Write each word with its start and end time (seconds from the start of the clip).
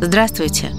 Здравствуйте! 0.00 0.72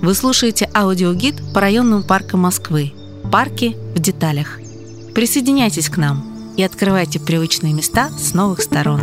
Вы 0.00 0.14
слушаете 0.14 0.70
аудиогид 0.74 1.36
по 1.52 1.60
районным 1.60 2.02
паркам 2.02 2.40
Москвы. 2.40 2.92
Парки 3.30 3.76
в 3.94 3.98
деталях. 3.98 4.58
Присоединяйтесь 5.14 5.90
к 5.90 5.98
нам 5.98 6.54
и 6.56 6.62
открывайте 6.62 7.20
привычные 7.20 7.74
места 7.74 8.10
с 8.18 8.32
новых 8.32 8.62
сторон. 8.62 9.00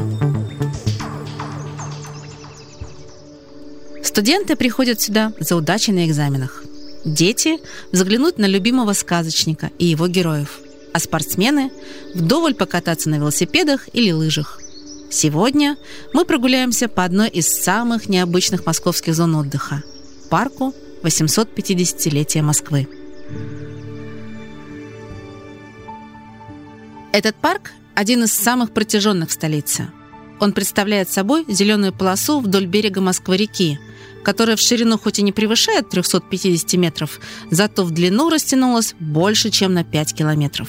Студенты 4.04 4.56
приходят 4.56 5.00
сюда 5.00 5.34
за 5.40 5.56
удачей 5.56 5.94
на 5.94 6.08
экзаменах. 6.08 6.64
Дети– 7.06 7.60
взглянуть 7.92 8.40
на 8.40 8.46
любимого 8.46 8.94
сказочника 8.94 9.70
и 9.78 9.86
его 9.86 10.08
героев. 10.08 10.60
А 10.94 11.00
спортсмены– 11.00 11.72
вдоволь 12.16 12.56
покататься 12.56 13.10
на 13.10 13.16
велосипедах 13.16 13.88
или 13.94 14.12
лыжах. 14.12 14.60
Сегодня 15.10 15.78
мы 16.14 16.26
прогуляемся 16.26 16.90
по 16.90 17.04
одной 17.06 17.30
из 17.30 17.48
самых 17.48 18.10
необычных 18.10 18.66
московских 18.66 19.16
зон 19.16 19.36
отдыха– 19.36 19.84
парку 20.30 20.74
850-летия 21.04 22.42
Москвы. 22.42 22.88
Этот 27.14 27.36
парк– 27.38 27.72
один 27.96 28.26
из 28.26 28.34
самых 28.34 28.74
протяженных 28.74 29.30
в 29.30 29.34
столице. 29.34 29.90
Он 30.40 30.52
представляет 30.52 31.10
собой 31.10 31.46
зеленую 31.48 31.94
полосу 31.94 32.42
вдоль 32.42 32.66
берега 32.66 33.00
Москвы-реки, 33.00 33.80
которая 34.24 34.58
в 34.58 34.60
ширину 34.60 35.00
хоть 35.00 35.20
и 35.20 35.24
не 35.24 35.32
превышает 35.32 35.90
350 35.90 36.74
метров, 36.74 37.22
зато 37.50 37.86
в 37.86 37.92
длину 37.92 38.30
растянулась 38.30 38.94
больше, 39.00 39.52
чем 39.52 39.74
на 39.74 39.86
5 39.86 40.14
километров. 40.14 40.68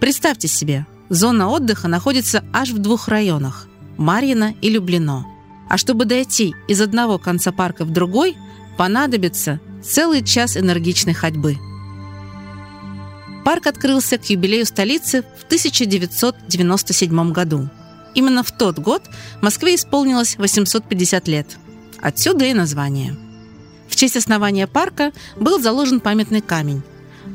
Представьте 0.00 0.48
себе, 0.48 0.86
Зона 1.08 1.48
отдыха 1.48 1.88
находится 1.88 2.44
аж 2.52 2.70
в 2.70 2.78
двух 2.78 3.08
районах– 3.08 3.68
Марьино 3.96 4.54
и 4.60 4.68
Люблино. 4.70 5.26
А 5.68 5.78
чтобы 5.78 6.04
дойти 6.04 6.54
из 6.68 6.80
одного 6.80 7.18
конца 7.18 7.52
парка 7.52 7.84
в 7.84 7.90
другой, 7.90 8.36
понадобится 8.76 9.60
целый 9.82 10.22
час 10.24 10.56
энергичной 10.56 11.14
ходьбы. 11.14 11.56
Парк 13.44 13.66
открылся 13.66 14.18
к 14.18 14.28
юбилею 14.28 14.66
столицы 14.66 15.22
в 15.22 15.44
1997 15.44 17.32
году. 17.32 17.68
Именно 18.14 18.42
в 18.42 18.50
тот 18.50 18.78
год 18.78 19.02
Москве 19.40 19.76
исполнилось 19.76 20.36
850 20.36 21.28
лет. 21.28 21.56
Отсюда 22.00 22.46
и 22.46 22.54
название. 22.54 23.16
В 23.88 23.94
честь 23.94 24.16
основания 24.16 24.66
парка 24.66 25.12
был 25.36 25.60
заложен 25.60 26.00
памятный 26.00 26.40
камень. 26.40 26.82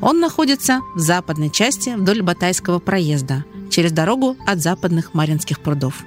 Он 0.02 0.20
находится 0.20 0.82
в 0.96 1.00
западной 1.00 1.50
части 1.50 1.96
вдоль 1.96 2.22
Батайского 2.22 2.80
проезда– 2.80 3.46
через 3.72 3.92
дорогу 3.92 4.38
от 4.46 4.62
западных 4.62 5.14
Маринских 5.14 5.60
прудов. 5.60 6.04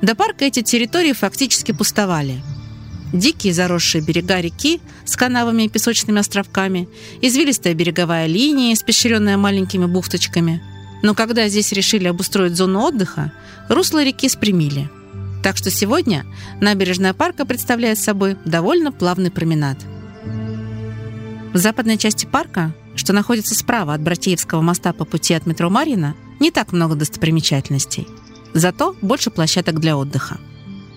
До 0.00 0.14
парка 0.14 0.44
эти 0.44 0.62
территории 0.62 1.12
фактически 1.12 1.72
пустовали. 1.72 2.40
Дикие 3.12 3.52
заросшие 3.52 4.04
берега 4.04 4.40
реки 4.40 4.80
с 5.04 5.16
канавами 5.16 5.64
и 5.64 5.68
песочными 5.68 6.20
островками, 6.20 6.88
извилистая 7.22 7.74
береговая 7.74 8.26
линия, 8.26 8.74
испещренная 8.74 9.36
маленькими 9.36 9.86
бухточками. 9.86 10.62
Но 11.02 11.14
когда 11.14 11.48
здесь 11.48 11.72
решили 11.72 12.06
обустроить 12.06 12.56
зону 12.56 12.80
отдыха, 12.80 13.32
русло 13.68 14.04
реки 14.04 14.28
спрямили. 14.28 14.88
Так 15.42 15.56
что 15.56 15.70
сегодня 15.70 16.26
набережная 16.60 17.14
парка 17.14 17.46
представляет 17.46 17.98
собой 17.98 18.36
довольно 18.44 18.92
плавный 18.92 19.30
променад. 19.30 19.78
В 21.54 21.56
западной 21.56 21.96
части 21.96 22.26
парка, 22.26 22.74
что 22.94 23.12
находится 23.12 23.54
справа 23.54 23.94
от 23.94 24.02
Братеевского 24.02 24.60
моста 24.60 24.92
по 24.92 25.04
пути 25.04 25.32
от 25.32 25.46
метро 25.46 25.70
Марина, 25.70 26.14
не 26.40 26.50
так 26.50 26.72
много 26.72 26.94
достопримечательностей. 26.94 28.06
Зато 28.54 28.94
больше 29.02 29.30
площадок 29.30 29.80
для 29.80 29.96
отдыха. 29.96 30.38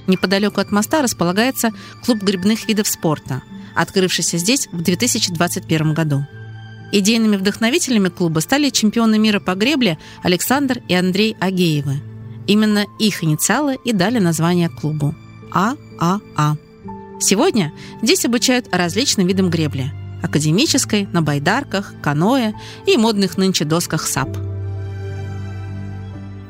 Неподалеку 0.08 0.59
от 0.59 0.72
моста 0.72 1.02
располагается 1.02 1.72
клуб 2.03 2.22
грибных 2.23 2.67
видов 2.67 2.88
спорта, 2.88 3.44
открывшийся 3.75 4.38
здесь 4.38 4.67
в 4.72 4.81
2021 4.81 5.94
году. 5.94 6.25
Идейными 6.92 7.38
вдохновителями 7.38 8.10
клуба 8.10 8.39
стали 8.39 8.70
чемпионы 8.70 9.17
мира 9.17 9.39
по 9.39 9.55
гребле 9.55 9.98
Александр 10.23 10.82
и 10.88 10.93
Андрей 10.93 11.38
Агеевы. 11.39 12.02
Именно 12.48 12.86
их 12.99 13.23
инициалы 13.23 13.77
и 13.86 13.94
дали 13.94 14.20
название 14.20 14.70
клубу– 14.70 15.15
ААА. 15.52 16.58
Сегодня 17.20 17.71
здесь 18.02 18.26
обучают 18.26 18.67
различным 18.73 19.27
видам 19.27 19.49
гребли– 19.49 19.94
академической, 20.23 21.08
на 21.14 21.21
байдарках, 21.21 21.94
каноэ 22.02 22.54
и 22.88 22.98
модных 22.98 23.38
нынче 23.38 23.64
досках 23.64 24.05
SUP– 24.05 24.37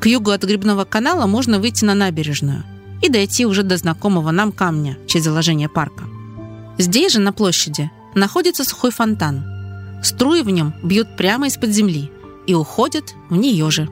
к 0.02 0.08
югу 0.08 0.32
от 0.32 0.44
Гребного 0.44 0.84
канала 0.84 1.28
можно 1.28 1.60
выйти 1.60 1.86
на 1.86 1.94
набережную 1.94 2.64
и 3.04 3.10
дойти 3.10 3.46
уже 3.46 3.62
до 3.62 3.78
знакомого 3.78 4.32
нам 4.32 4.52
камня 4.52 4.98
в 5.06 5.08
честь 5.08 5.26
заложения 5.26 5.70
парка. 5.70 6.06
Здесь 6.80 7.14
же, 7.14 7.20
на 7.20 7.32
площади, 7.32 7.92
находится 8.16 8.64
сухой 8.64 8.90
фонтан. 8.90 9.46
Струи 10.04 10.42
в 10.42 10.50
нем 10.50 10.74
бьют 10.82 11.16
прямо 11.18 11.46
из-под 11.48 11.70
земли 11.70 12.12
и 12.48 12.56
уходят 12.56 13.14
в 13.30 13.36
нее 13.36 13.70
же. 13.70 13.88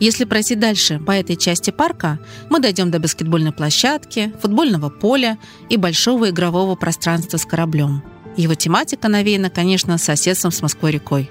Если 0.00 0.24
пройти 0.24 0.54
дальше 0.54 0.98
по 0.98 1.10
этой 1.10 1.36
части 1.36 1.68
парка, 1.68 2.18
мы 2.48 2.58
дойдем 2.58 2.90
до 2.90 2.98
баскетбольной 2.98 3.52
площадки, 3.52 4.32
футбольного 4.40 4.88
поля 4.88 5.36
и 5.68 5.76
большого 5.76 6.30
игрового 6.30 6.76
пространства 6.76 7.36
с 7.36 7.44
кораблем. 7.44 8.02
Его 8.38 8.54
тематика 8.54 9.08
навеяна, 9.08 9.50
конечно, 9.50 9.98
соседством 9.98 10.50
с 10.50 10.62
Москвой-рекой. 10.62 11.30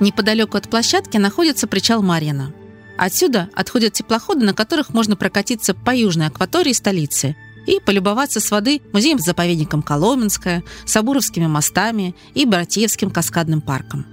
Неподалеку 0.00 0.56
от 0.56 0.70
площадки 0.70 1.18
находится 1.18 1.66
причал 1.66 2.00
Марьина– 2.00 2.54
Отсюда 3.00 3.48
отходят 3.54 3.94
теплоходы, 3.94 4.44
на 4.44 4.52
которых 4.52 4.92
можно 4.92 5.16
прокатиться 5.16 5.72
по 5.72 5.96
южной 5.96 6.26
акватории 6.26 6.74
столицы 6.74 7.34
и 7.66 7.80
полюбоваться 7.80 8.40
с 8.40 8.50
воды 8.50 8.82
музеем-заповедником 8.92 9.80
Коломенское, 9.80 10.62
Сабуровскими 10.84 11.46
мостами 11.46 12.14
и 12.34 12.44
Братьевским 12.44 13.10
каскадным 13.10 13.62
парком. 13.62 14.04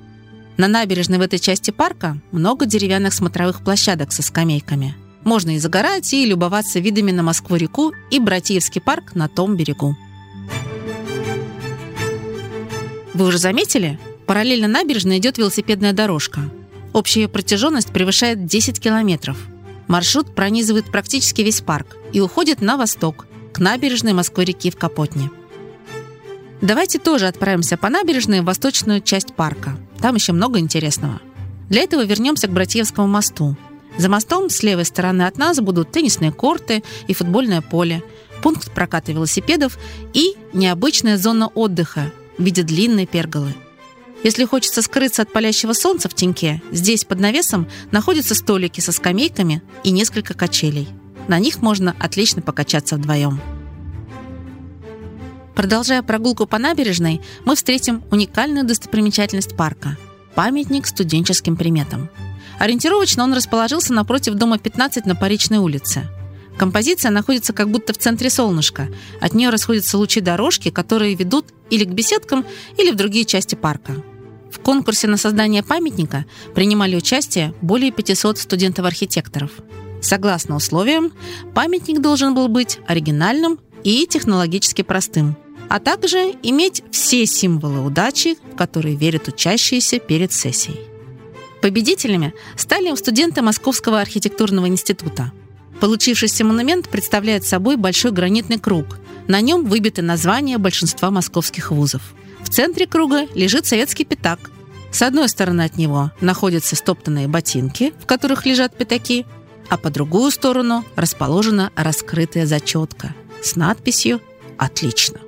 На 0.56 0.70
набережной 0.70 1.18
в 1.18 1.22
этой 1.22 1.38
части 1.38 1.72
парка 1.72 2.22
много 2.32 2.66
деревянных 2.66 3.14
смотровых 3.14 3.62
площадок 3.62 4.14
со 4.14 4.22
скамейками. 4.22 4.96
Можно 5.26 5.58
и 5.58 5.60
загорать, 5.60 6.14
и 6.14 6.26
любоваться 6.26 6.80
видами 6.80 7.12
на 7.12 7.24
Москву-реку 7.24 7.92
и 8.10 8.22
Братьевский 8.22 8.80
парк 8.80 9.16
на 9.16 9.28
том 9.28 9.58
берегу. 9.58 9.98
Вы 13.14 13.26
уже 13.26 13.38
заметили? 13.38 14.00
Параллельно 14.28 14.70
набережной 14.70 15.18
идет 15.18 15.38
велосипедная 15.38 15.92
дорожка– 15.92 16.50
Общая 16.94 17.28
протяженность 17.28 17.92
превышает 17.92 18.46
10 18.46 18.80
километров. 18.80 19.38
Маршрут 19.88 20.34
пронизывает 20.36 20.86
практически 20.86 21.42
весь 21.42 21.62
парк 21.62 21.98
и 22.12 22.20
уходит 22.20 22.62
на 22.62 22.78
восток, 22.78 23.28
к 23.54 23.60
набережной 23.60 24.14
Москвы-реки 24.14 24.70
в 24.70 24.78
Капотне. 24.78 25.32
Давайте 26.62 27.00
тоже 27.00 27.28
отправимся 27.28 27.78
по 27.78 27.90
набережной 27.90 28.42
в 28.42 28.46
восточную 28.46 29.02
часть 29.02 29.34
парка. 29.36 29.78
Там 30.02 30.16
еще 30.16 30.34
много 30.34 30.60
интересного. 30.60 31.22
Для 31.70 31.82
этого 31.82 32.04
вернемся 32.04 32.48
к 32.48 32.52
Братьевскому 32.54 33.08
мосту. 33.08 33.56
За 33.98 34.10
мостом 34.10 34.50
с 34.50 34.64
левой 34.64 34.86
стороны 34.86 35.24
от 35.24 35.38
нас 35.38 35.60
будут 35.60 35.92
теннисные 35.92 36.32
корты 36.32 36.84
и 37.08 37.14
футбольное 37.14 37.62
поле, 37.62 38.04
пункт 38.42 38.72
проката 38.72 39.12
велосипедов 39.12 39.78
и 40.14 40.36
необычная 40.54 41.18
зона 41.18 41.48
отдыха 41.48 42.12
в 42.38 42.44
виде 42.44 42.64
длинной 42.64 43.06
перголы– 43.06 43.54
если 44.24 44.46
хочется 44.46 44.82
скрыться 44.82 45.22
от 45.22 45.32
палящего 45.32 45.74
солнца 45.74 46.10
в 46.10 46.14
теньке, 46.14 46.62
здесь 46.72 47.06
под 47.06 47.20
навесом 47.20 47.68
находятся 47.92 48.36
столики 48.36 48.80
со 48.80 48.92
скамейками 48.92 49.62
и 49.84 49.92
несколько 49.92 50.34
качелей. 50.34 50.88
На 51.28 51.40
них 51.40 51.62
можно 51.62 51.96
отлично 52.00 52.42
покачаться 52.42 52.96
вдвоем. 52.96 53.40
Продолжая 55.56 56.04
прогулку 56.04 56.46
по 56.46 56.58
набережной, 56.58 57.22
мы 57.44 57.56
встретим 57.56 58.04
уникальную 58.12 58.66
достопримечательность 58.66 59.56
парка– 59.58 59.98
памятник 60.36 60.86
студенческим 60.86 61.56
приметам. 61.56 62.10
Ориентировочно 62.60 63.24
он 63.24 63.34
расположился 63.34 63.92
напротив 63.92 64.36
дома 64.36 64.60
15 64.60 65.06
на 65.06 65.16
Паричной 65.16 65.58
улице. 65.58 66.08
Композиция 66.58 67.12
находится 67.12 67.54
как 67.54 67.72
будто 67.72 67.94
в 67.94 67.98
центре 67.98 68.30
солнышка. 68.30 68.88
От 69.20 69.34
нее 69.34 69.50
расходятся 69.50 69.98
лучи 69.98 70.22
дорожки, 70.22 70.70
которые 70.70 71.16
ведут 71.16 71.48
или 71.70 71.86
к 71.86 71.90
беседкам, 71.90 72.46
или 72.78 72.92
в 72.92 72.96
другие 72.96 73.26
части 73.26 73.56
парка. 73.56 73.94
В 74.52 74.60
конкурсе 74.60 75.08
на 75.08 75.18
создание 75.18 75.64
памятника 75.64 76.26
принимали 76.56 76.96
участие 76.96 77.54
более 77.62 77.92
500 77.92 78.38
студентов-архитекторов. 78.38 79.52
Согласно 80.02 80.56
условиям, 80.56 81.12
памятник 81.54 82.02
должен 82.02 82.34
был 82.34 82.48
быть 82.48 82.80
оригинальным 82.88 83.60
и 83.84 84.06
технологически 84.08 84.84
простым, 84.84 85.36
а 85.70 85.80
также 85.80 86.34
иметь 86.44 86.84
все 86.92 87.26
символы 87.26 87.84
удачи, 87.84 88.38
в 88.54 88.56
которые 88.56 88.96
верят 88.96 89.28
учащиеся 89.28 90.00
перед 90.00 90.32
сессией. 90.32 90.80
Победителями 91.62 92.34
стали 92.56 92.94
студенты 92.96 93.42
Московского 93.42 94.00
архитектурного 94.00 94.68
института. 94.68 95.32
Получившийся 95.80 96.46
монумент 96.46 96.88
представляет 96.90 97.44
собой 97.44 97.76
большой 97.76 98.12
гранитный 98.12 98.60
круг. 98.60 99.00
На 99.28 99.42
нем 99.42 99.66
выбиты 99.66 100.02
названия 100.02 100.58
большинства 100.58 101.12
московских 101.12 101.72
вузов– 101.72 102.02
в 102.48 102.50
центре 102.50 102.88
круга 102.88 103.28
лежит 103.36 103.66
советский 103.66 104.06
пятак. 104.06 104.52
С 104.90 105.02
одной 105.02 105.28
стороны 105.28 105.64
от 105.64 105.76
него 105.76 106.12
находятся 106.22 106.78
стоптанные 106.78 107.28
ботинки, 107.28 107.94
в 108.00 108.06
которых 108.06 108.46
лежат 108.46 108.74
пятаки, 108.74 109.26
а 109.70 109.76
по 109.76 109.90
другую 109.90 110.32
сторону 110.32 110.86
расположена 110.96 111.74
раскрытая 111.76 112.46
зачетка 112.46 113.14
с 113.44 113.58
надписью 113.58 114.22
«Отлично». 114.58 115.20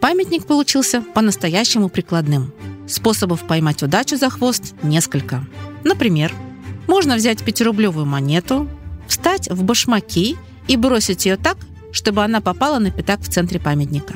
Памятник 0.00 0.46
получился 0.46 1.02
по-настоящему 1.02 1.90
прикладным. 1.90 2.54
Способов 2.88 3.46
поймать 3.46 3.82
удачу 3.82 4.16
за 4.16 4.30
хвост 4.30 4.74
несколько. 4.82 5.46
Например, 5.84 6.32
можно 6.86 7.16
взять 7.16 7.44
пятирублевую 7.44 8.06
монету, 8.06 8.70
встать 9.06 9.50
в 9.50 9.62
башмаки 9.64 10.38
и 10.66 10.76
бросить 10.78 11.26
ее 11.26 11.36
так, 11.36 11.58
чтобы 11.92 12.24
она 12.24 12.40
попала 12.40 12.78
на 12.78 12.90
пятак 12.90 13.20
в 13.20 13.28
центре 13.28 13.60
памятника. 13.60 14.14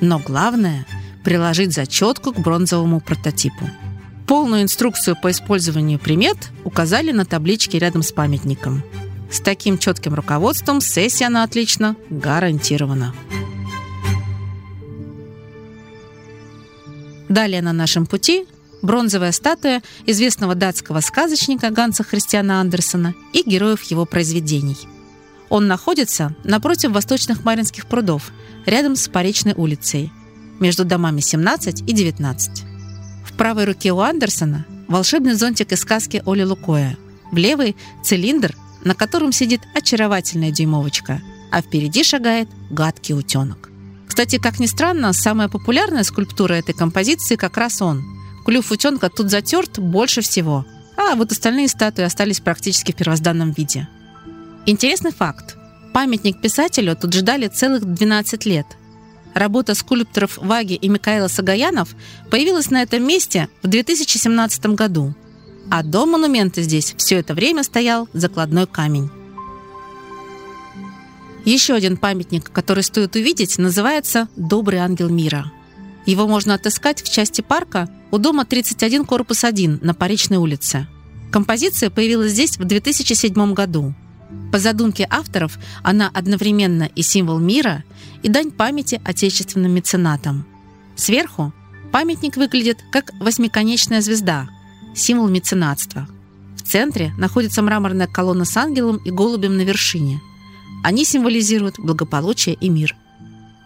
Но 0.00 0.20
главное– 0.20 0.86
приложить 1.24 1.72
зачетку 1.72 2.32
к 2.32 2.38
бронзовому 2.38 3.00
прототипу. 3.00 3.68
Полную 4.26 4.62
инструкцию 4.62 5.16
по 5.20 5.30
использованию 5.30 5.98
примет 5.98 6.36
указали 6.64 7.12
на 7.12 7.24
табличке 7.24 7.78
рядом 7.78 8.02
с 8.02 8.12
памятником. 8.12 8.82
С 9.30 9.40
таким 9.40 9.78
четким 9.78 10.14
руководством 10.14 10.80
сессия 10.80 11.28
на 11.28 11.42
отлично 11.42 11.96
гарантирована. 12.10 13.14
Далее 17.28 17.62
на 17.62 17.72
нашем 17.72 18.06
пути 18.06 18.46
бронзовая 18.84 19.32
статуя 19.32 19.82
известного 20.06 20.54
датского 20.54 21.00
сказочника 21.00 21.70
Ганса 21.70 22.04
Христиана 22.04 22.60
Андерсона 22.60 23.14
и 23.32 23.42
героев 23.42 23.82
его 23.84 24.04
произведений. 24.04 24.76
Он 25.48 25.66
находится 25.66 26.34
напротив 26.44 26.92
восточных 26.92 27.44
Маринских 27.44 27.86
прудов, 27.86 28.30
рядом 28.66 28.94
с 28.94 29.08
Поречной 29.08 29.54
улицей, 29.56 30.12
между 30.60 30.84
домами 30.84 31.20
17 31.20 31.80
и 31.80 31.92
19. 31.92 32.64
В 33.24 33.36
правой 33.36 33.64
руке 33.64 33.92
у 33.92 34.00
Андерсона 34.00 34.66
волшебный 34.88 35.34
зонтик 35.34 35.72
из 35.72 35.80
сказки 35.80 36.22
Оли 36.26 36.42
Лукоя, 36.42 36.96
в 37.32 37.36
левой– 37.36 37.76
цилиндр, 38.04 38.54
на 38.84 38.94
котором 38.94 39.32
сидит 39.32 39.62
очаровательная 39.74 40.50
дюймовочка, 40.50 41.20
а 41.50 41.62
впереди 41.62 42.04
шагает 42.04 42.48
гадкий 42.70 43.14
утенок. 43.14 43.70
Кстати, 44.06 44.38
как 44.38 44.60
ни 44.60 44.66
странно, 44.66 45.12
самая 45.12 45.48
популярная 45.48 46.04
скульптура 46.04 46.54
этой 46.54 46.74
композиции 46.74 47.36
как 47.36 47.56
раз 47.56 47.82
он. 47.82 48.04
Клюв 48.44 48.70
утенка 48.70 49.08
тут 49.08 49.30
затерт 49.30 49.78
больше 49.78 50.20
всего, 50.20 50.64
а 50.96 51.16
вот 51.16 51.32
остальные 51.32 51.68
статуи 51.68 52.04
остались 52.04 52.40
практически 52.40 52.92
в 52.92 52.96
первозданном 52.96 53.50
виде. 53.52 53.88
Интересный 54.66 55.12
факт. 55.12 55.56
Памятник 55.92 56.40
писателю 56.40 56.96
тут 56.96 57.12
ждали 57.14 57.48
целых 57.48 57.84
12 57.84 58.46
лет. 58.46 58.66
Работа 59.34 59.74
скульпторов 59.74 60.38
Ваги 60.38 60.74
и 60.74 60.88
Микаэла 60.88 61.28
Сагаянов 61.28 61.94
появилась 62.30 62.70
на 62.70 62.82
этом 62.82 63.06
месте 63.06 63.48
в 63.62 63.66
2017 63.66 64.66
году. 64.66 65.14
А 65.70 65.82
до 65.82 66.06
монумента 66.06 66.62
здесь 66.62 66.94
все 66.96 67.16
это 67.16 67.34
время 67.34 67.64
стоял 67.64 68.08
закладной 68.12 68.66
камень. 68.66 69.10
Еще 71.44 71.74
один 71.74 71.96
памятник, 71.96 72.50
который 72.50 72.84
стоит 72.84 73.16
увидеть, 73.16 73.58
называется 73.58 74.28
«Добрый 74.36 74.78
ангел 74.78 75.10
мира». 75.10 75.52
Его 76.06 76.26
можно 76.26 76.54
отыскать 76.54 77.02
в 77.02 77.12
части 77.12 77.40
парка 77.40 77.88
у 78.10 78.18
дома 78.18 78.44
31, 78.44 79.04
корпус 79.04 79.44
1 79.44 79.80
на 79.82 79.94
Поречной 79.94 80.36
улице. 80.36 80.86
Композиция 81.32 81.90
появилась 81.90 82.32
здесь 82.32 82.58
в 82.58 82.64
2007 82.64 83.54
году. 83.54 83.94
По 84.52 84.58
задумке 84.58 85.06
авторов, 85.10 85.58
она 85.82 86.10
одновременно 86.12 86.84
и 86.84 87.02
символ 87.02 87.38
мира, 87.38 87.84
и 88.22 88.28
дань 88.28 88.50
памяти 88.50 89.00
отечественным 89.04 89.72
меценатам. 89.72 90.46
Сверху 90.96 91.52
памятник 91.92 92.36
выглядит 92.36 92.78
как 92.92 93.12
восьмиконечная 93.20 94.00
звезда, 94.00 94.48
символ 94.94 95.28
меценатства. 95.28 96.08
В 96.56 96.62
центре 96.62 97.12
находится 97.18 97.62
мраморная 97.62 98.06
колонна 98.06 98.44
с 98.44 98.56
ангелом 98.56 98.96
и 98.98 99.10
голубем 99.10 99.56
на 99.56 99.62
вершине– 99.62 100.20
они 100.84 101.06
символизируют 101.06 101.78
благополучие 101.78 102.56
и 102.56 102.68
мир. 102.68 102.94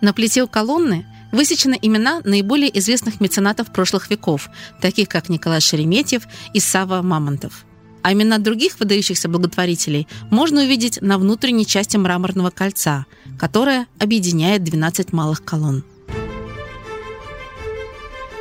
На 0.00 0.12
плите 0.12 0.44
у 0.44 0.47
колонны 0.47 1.05
высечены 1.32 1.76
имена 1.82 2.21
наиболее 2.23 2.79
известных 2.79 3.21
меценатов 3.21 3.73
прошлых 3.73 4.09
веков, 4.09 4.49
таких 4.81 5.09
как 5.09 5.29
Николай 5.29 5.61
Шереметьев 5.61 6.29
и 6.55 6.61
Сава 6.61 7.03
Мамонтов. 7.03 7.64
А 8.03 8.12
имена 8.12 8.39
других 8.39 8.79
выдающихся 8.81 9.29
благотворителей 9.29 10.06
можно 10.31 10.62
увидеть 10.62 11.00
на 11.03 11.19
внутренней 11.19 11.67
части 11.67 11.97
мраморного 11.97 12.50
кольца, 12.50 13.06
которое 13.39 13.87
объединяет 13.99 14.65
12 14.65 15.12
малых 15.12 15.45
колонн. 15.45 15.85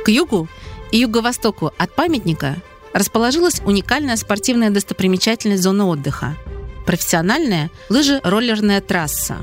К 0.04 0.08
югу 0.08 0.48
и 0.92 0.98
юго-востоку 0.98 1.72
от 1.76 1.94
памятника 1.94 2.56
расположилась 2.92 3.60
уникальная 3.64 4.16
спортивная 4.16 4.70
достопримечательность 4.70 5.62
зоны 5.62 5.84
отдыха– 5.84 6.36
профессиональная 6.88 7.70
лыжероллерная 7.90 8.80
трасса. 8.80 9.36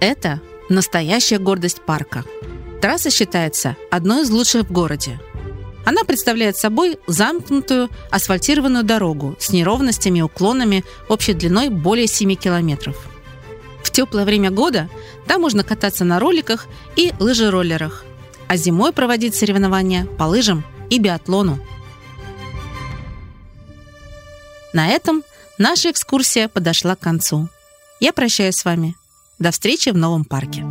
Это 0.00 0.40
настоящая 0.68 1.38
гордость 1.38 1.80
парка. 1.80 2.24
Трасса 2.82 3.10
считается 3.10 3.76
одной 3.92 4.22
из 4.22 4.30
лучших 4.30 4.64
в 4.64 4.72
городе. 4.72 5.20
Она 5.88 6.04
представляет 6.04 6.58
собой 6.58 6.98
замкнутую 7.06 7.88
асфальтированную 8.10 8.84
дорогу 8.84 9.36
с 9.40 9.48
неровностями 9.52 10.18
и 10.18 10.22
уклонами 10.22 10.84
общей 11.08 11.32
длиной 11.32 11.70
более 11.70 12.06
7 12.06 12.34
километров. 12.34 12.94
В 13.82 13.90
теплое 13.90 14.26
время 14.26 14.50
года 14.50 14.90
там 15.26 15.40
можно 15.40 15.64
кататься 15.64 16.04
на 16.04 16.20
роликах 16.20 16.66
и 16.96 17.14
лыжероллерах, 17.18 18.04
а 18.48 18.58
зимой 18.58 18.92
проводить 18.92 19.34
соревнования 19.34 20.04
по 20.04 20.24
лыжам 20.24 20.62
и 20.90 20.98
биатлону. 20.98 21.58
На 24.74 24.88
этом 24.88 25.22
Наша 25.56 25.90
экскурсия 25.90 26.48
подошла 26.48 26.96
к 26.96 27.00
концу. 27.00 27.48
Я 27.98 28.12
прощаюсь 28.12 28.56
с 28.56 28.64
вами. 28.66 28.94
До 29.38 29.52
встречи 29.52 29.88
в 29.88 29.96
новом 29.96 30.26
парке. 30.26 30.66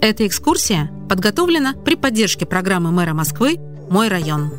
Эта 0.00 0.26
экскурсия 0.26 0.90
подготовлена 1.10 1.74
при 1.84 1.96
поддержке 1.96 2.46
программы 2.46 2.92
мэра 2.92 3.14
Москвы 3.14 3.56
«Мой 3.90 4.06
район». 4.06 4.52